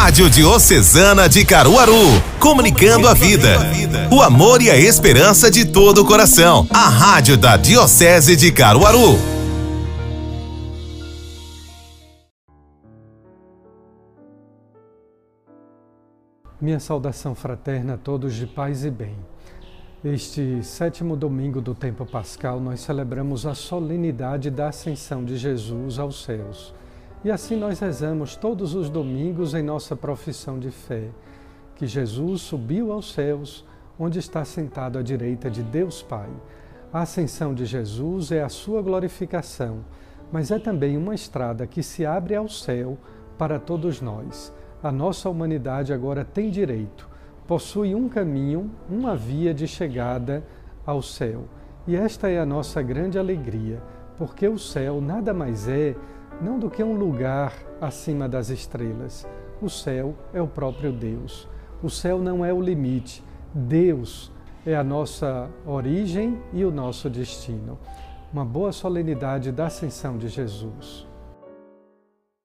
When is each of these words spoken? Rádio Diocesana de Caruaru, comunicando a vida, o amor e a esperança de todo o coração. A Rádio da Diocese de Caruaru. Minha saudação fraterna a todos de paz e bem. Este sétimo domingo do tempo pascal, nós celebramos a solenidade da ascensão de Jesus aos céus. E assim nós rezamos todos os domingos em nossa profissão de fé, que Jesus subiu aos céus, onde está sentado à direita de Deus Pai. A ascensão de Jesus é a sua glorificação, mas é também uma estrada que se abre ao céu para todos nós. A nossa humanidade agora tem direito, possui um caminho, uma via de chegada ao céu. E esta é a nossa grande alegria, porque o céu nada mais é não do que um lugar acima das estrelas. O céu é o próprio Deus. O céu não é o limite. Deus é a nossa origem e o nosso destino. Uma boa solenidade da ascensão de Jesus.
Rádio 0.00 0.30
Diocesana 0.30 1.28
de 1.28 1.44
Caruaru, 1.44 1.92
comunicando 2.38 3.08
a 3.08 3.14
vida, 3.14 3.58
o 4.12 4.22
amor 4.22 4.62
e 4.62 4.70
a 4.70 4.76
esperança 4.76 5.50
de 5.50 5.66
todo 5.66 6.02
o 6.02 6.04
coração. 6.06 6.68
A 6.70 6.88
Rádio 6.88 7.36
da 7.36 7.56
Diocese 7.56 8.36
de 8.36 8.52
Caruaru. 8.52 9.18
Minha 16.60 16.78
saudação 16.78 17.34
fraterna 17.34 17.94
a 17.94 17.98
todos 17.98 18.36
de 18.36 18.46
paz 18.46 18.84
e 18.84 18.90
bem. 18.92 19.16
Este 20.04 20.62
sétimo 20.62 21.16
domingo 21.16 21.60
do 21.60 21.74
tempo 21.74 22.06
pascal, 22.06 22.60
nós 22.60 22.80
celebramos 22.80 23.44
a 23.44 23.54
solenidade 23.54 24.48
da 24.48 24.68
ascensão 24.68 25.24
de 25.24 25.36
Jesus 25.36 25.98
aos 25.98 26.22
céus. 26.22 26.72
E 27.24 27.32
assim 27.32 27.56
nós 27.56 27.80
rezamos 27.80 28.36
todos 28.36 28.76
os 28.76 28.88
domingos 28.88 29.52
em 29.52 29.62
nossa 29.62 29.96
profissão 29.96 30.56
de 30.56 30.70
fé, 30.70 31.08
que 31.74 31.84
Jesus 31.84 32.42
subiu 32.42 32.92
aos 32.92 33.12
céus, 33.12 33.66
onde 33.98 34.20
está 34.20 34.44
sentado 34.44 34.98
à 34.98 35.02
direita 35.02 35.50
de 35.50 35.62
Deus 35.62 36.00
Pai. 36.00 36.30
A 36.92 37.00
ascensão 37.00 37.52
de 37.52 37.66
Jesus 37.66 38.30
é 38.30 38.42
a 38.42 38.48
sua 38.48 38.80
glorificação, 38.80 39.84
mas 40.30 40.52
é 40.52 40.60
também 40.60 40.96
uma 40.96 41.14
estrada 41.14 41.66
que 41.66 41.82
se 41.82 42.06
abre 42.06 42.36
ao 42.36 42.48
céu 42.48 42.96
para 43.36 43.58
todos 43.58 44.00
nós. 44.00 44.52
A 44.80 44.92
nossa 44.92 45.28
humanidade 45.28 45.92
agora 45.92 46.24
tem 46.24 46.50
direito, 46.50 47.08
possui 47.48 47.96
um 47.96 48.08
caminho, 48.08 48.70
uma 48.88 49.16
via 49.16 49.52
de 49.52 49.66
chegada 49.66 50.44
ao 50.86 51.02
céu. 51.02 51.46
E 51.84 51.96
esta 51.96 52.28
é 52.28 52.38
a 52.38 52.46
nossa 52.46 52.80
grande 52.80 53.18
alegria, 53.18 53.82
porque 54.16 54.46
o 54.46 54.58
céu 54.58 55.00
nada 55.00 55.34
mais 55.34 55.66
é 55.66 55.96
não 56.40 56.58
do 56.58 56.70
que 56.70 56.82
um 56.82 56.94
lugar 56.94 57.52
acima 57.80 58.28
das 58.28 58.48
estrelas. 58.48 59.26
O 59.60 59.68
céu 59.68 60.14
é 60.32 60.40
o 60.40 60.46
próprio 60.46 60.92
Deus. 60.92 61.48
O 61.82 61.90
céu 61.90 62.18
não 62.18 62.44
é 62.44 62.52
o 62.52 62.60
limite. 62.60 63.24
Deus 63.52 64.30
é 64.64 64.76
a 64.76 64.84
nossa 64.84 65.48
origem 65.66 66.38
e 66.52 66.64
o 66.64 66.70
nosso 66.70 67.10
destino. 67.10 67.78
Uma 68.32 68.44
boa 68.44 68.70
solenidade 68.70 69.50
da 69.50 69.66
ascensão 69.66 70.16
de 70.16 70.28
Jesus. 70.28 71.07